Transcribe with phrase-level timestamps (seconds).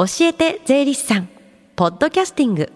[0.00, 1.28] 教えて税理士さん。
[1.76, 2.72] ポッドキャスティング。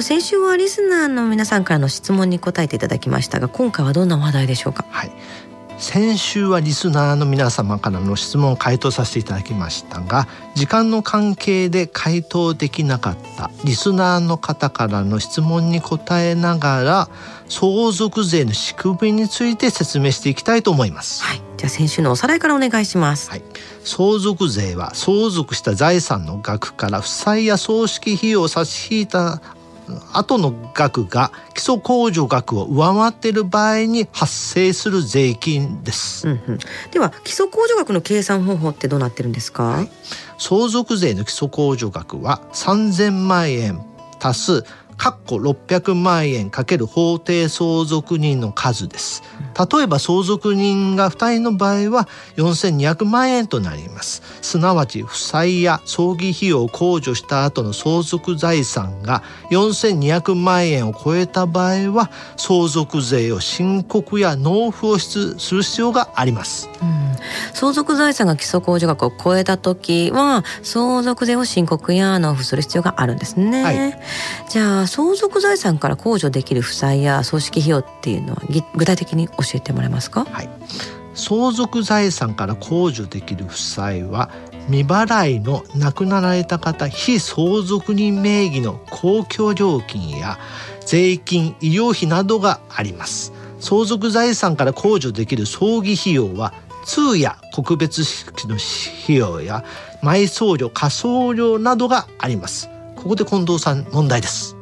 [0.00, 4.86] 先週はリスナーの皆さんからの質問に答えていただきましたが今回はどんな話題でしょうか？
[4.90, 5.12] はい
[5.82, 17.08] 先週はリスナーの皆様からの質問を回答させていただきましたが時間の関係で回答できなかったリスナーの方からの質問に答えながら
[17.48, 21.24] 相続税の仕組みについて説明していきたいと思います。
[21.24, 23.28] はい、じゃあ先週のおさらいからお願いします。
[23.28, 23.42] はい、
[23.84, 29.42] 相続税は相続した財産の額から負債や葬式費用を差し引いた
[30.12, 36.58] 後の額が基礎控除額を上回っている場合に発生する税金です、うんうん、
[36.90, 39.90] では基礎控除額の計算方法ってどうなってるんですか、はい
[40.42, 43.80] 相続税の基礎控除額は3000万円
[44.20, 44.64] 足す
[44.96, 49.22] 括弧600万円かける法定相続人の数です。
[49.58, 54.22] 例えば相続人が2人の場合は4200万円となります。
[54.40, 66.68] すなわち負債や葬儀費用を控除した後の相続財産が4200万円を超えた場合は相続税を申告や納付をする必要があります。
[66.80, 67.01] うん、
[67.54, 74.00] 相続財産が基礎控除額を超えた時は相続税を申告や納付する必要があるんですね、はい。
[74.48, 80.24] じゃあ相続財産から控除できる負債や葬式費用っていうのはぎ具体的に教えてもらえますか？
[80.24, 80.48] はい、
[81.14, 84.30] 相続財産から控除できる負債は
[84.66, 90.38] 未払いの亡くなられた方非相続人名義の公共料金や
[90.86, 93.32] 税金医療費などがあります。
[93.58, 96.52] 相続財産から控除できる葬儀費用は
[96.84, 99.64] 通夜告別式の費用や
[100.02, 102.68] 埋葬料火葬料などがあります。
[102.96, 104.56] ここで近藤さん問題です。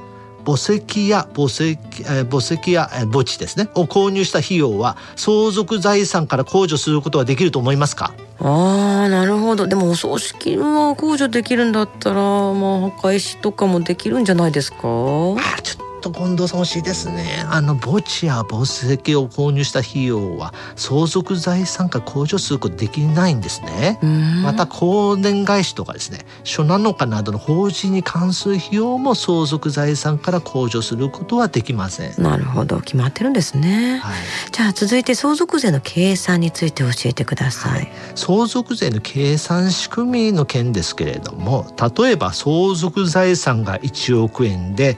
[0.46, 3.68] 墓石や墓石えー墓石やえー墓地ですね。
[3.74, 8.14] を購入した費用は相続財産から控除することはできると思いますか？
[8.38, 9.66] あーなるほど。
[9.66, 14.78] でもお葬式は控除できるんだったらまあ墓石とかもできるんじゃないですか？
[14.78, 17.44] あーちょっと近藤さん惜しいですね。
[17.48, 23.98] あの墓地や墓石を購入した費用は相続財産から控除することできないんですね。
[24.02, 24.42] うん。
[24.42, 32.22] また公伝返しとかですね書なのかなどの法人に関する費用も相続財産から控除することはできません。
[32.22, 32.80] なるほど。
[32.80, 34.16] 決まってるんですね、はい、
[34.52, 41.66] じゃあ続いて相続税の計算について教えてください、相続税の計算仕組みの件ですけれども
[41.98, 44.96] 例えば相続財産が1億円で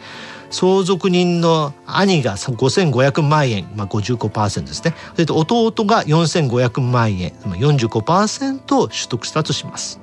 [0.52, 10.02] 相続人の兄が5500万円、まあ、55%ですねそれと弟が4500万円まあ45%を取得したとします。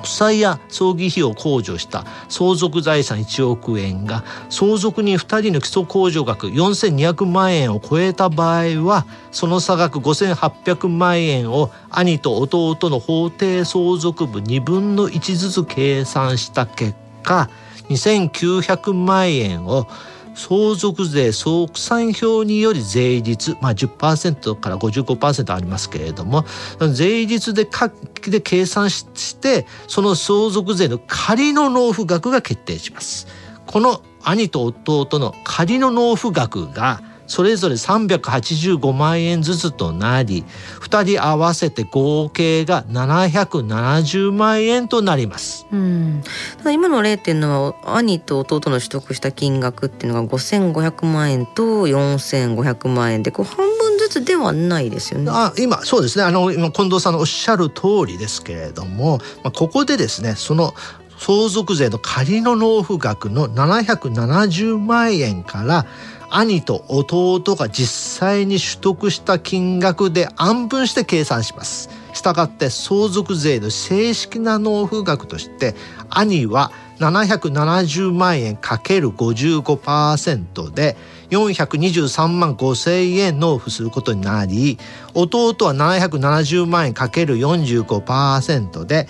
[0.00, 17.50] 負債や葬儀費を控除した相続財産1億円が相続人2人の基礎控除額4200万円を超えた場合はその差額5800万円を兄と弟の法定相続分2分の1ずつ計算した結果
[17.90, 19.86] 2900万円を
[20.34, 26.44] 相続税総算表により税率、まあ、10%から55%ありますけれども
[26.92, 27.90] 税率でか
[28.22, 33.26] で計算してその相続税の仮の納付額が決定します。
[33.66, 37.00] この兄と弟の仮の納付額が
[37.30, 40.44] それぞれ385万円ずつとなり
[40.80, 45.64] 2人合わせて合計が770万円となります。
[45.70, 46.24] うん、
[46.58, 55.30] ただ今の例っていうのは兄と弟の取得した金額っていうのが5500万円と4500万円でこう半分ずつではないですよね。
[55.32, 60.74] あ今そうですねあの今近藤さんのおっしゃる通りですけれども、まあ、ここでですねその
[61.20, 65.86] 相続税の仮の納付額の770万円から
[66.30, 71.90] 兄と弟が実際に取得した金額で安分して計算します。
[72.12, 75.74] したがって相続税の正式な納付額として
[76.08, 80.96] 兄は770万円 ×55% で
[81.30, 84.78] 423万5千円納付することになり
[85.14, 89.08] 弟は770万円 ×45% で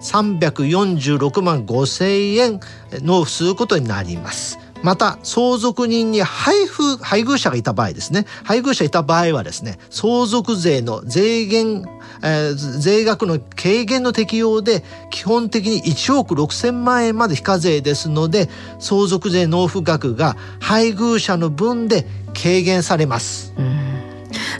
[0.00, 2.60] 346万5千円
[3.00, 4.58] 納付することになります。
[4.82, 11.84] また相続人に配布配偶者がいた場合ですね配偶者いた場合はですね相続税の税減、
[12.22, 18.48] えー、税額の軽減の適用で基本的に1億6,000万円まで非課税ですので
[18.78, 23.52] 相続税納付額が配偶者の分で軽減されます。
[23.58, 24.01] うん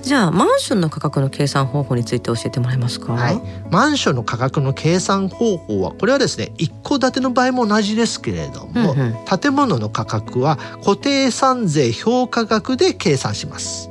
[0.01, 3.41] じゃあマンションの価格の計算方法について教えてもらえますか、はい、
[3.71, 13.91] マンションの価格の計算方法はこれはですね一戸建ての場合も同じですけれども、うんうん、建物の価格は固定資産税評価額で計算します。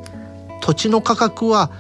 [0.61, 1.71] 土地の価格は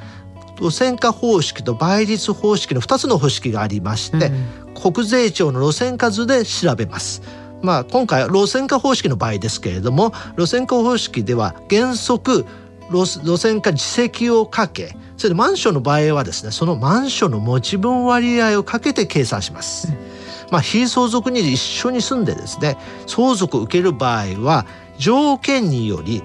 [0.59, 7.21] 路線価方式と倍率方式の2つの方式がありまして、うん、国税庁の路線価図で調べます。
[7.61, 12.45] まあ、今回路線価方式の場合ですけれども路線価方式では原則
[12.91, 19.93] 路線価自責をかけそれでマンションの場合はですねそのマンションの持ち分割合をかけて計算します。
[20.49, 22.77] まあ、非相続人で一緒に住んでですね
[23.07, 24.65] 相続を受ける場合は
[24.97, 26.21] 条件により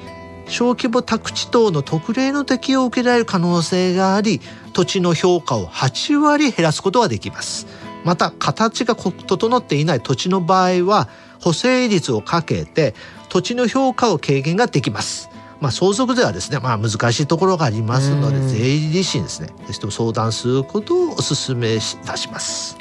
[0.48, 4.40] 小規模宅地等の特例の適用を受けられる可能性があり
[4.72, 7.66] 土地の評価を8割減らすことができます。
[8.06, 11.08] また形が整っていない土地の場合は
[11.40, 12.94] 補正率をかけて
[13.28, 15.28] 土地の評価を軽減ができます
[15.60, 22.76] まあ、相続税はですね、まあ、難しいところがありますので税理士にですねぜひとも相談することをお勧めいたします。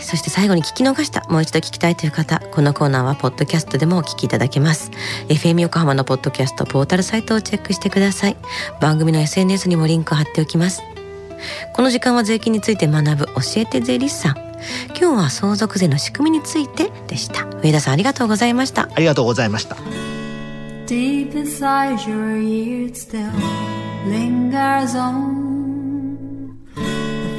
[0.00, 4.90] そして最後に聞き逃したもう一度聞きたいという方このコーナーはポッドキャストでもお聞きいただけます。
[5.28, 8.36] FM 横浜のポッドキャストポータルサイトをチェックしてください。
[8.80, 10.82] 番組の SNS にもリンク貼っておきます。
[11.74, 14.36] この時間は税金について学ぶ教えて税理士さん。
[14.88, 17.46] 今日は相続税の仕組みについてでした。
[17.62, 18.88] 上田さんありがとうございました。
[18.94, 19.76] ありがとうございました。
[20.86, 23.30] Deep inside your ears still
[24.06, 25.39] lingers on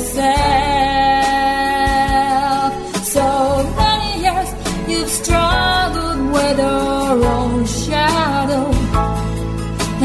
[0.00, 0.30] yourself.
[3.04, 3.26] So
[3.76, 4.48] many years
[4.88, 8.70] you've struggled with your own shadow,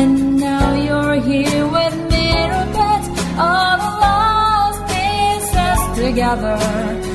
[0.02, 2.68] and now you're here with mirror
[3.38, 7.15] all of lost pieces together.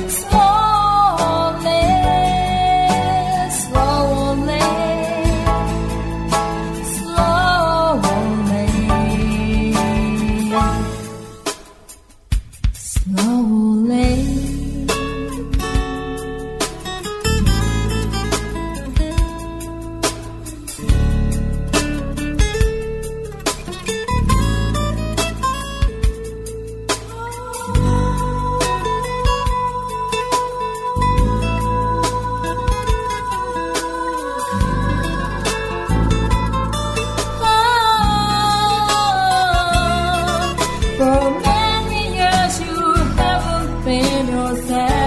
[44.03, 45.00] in.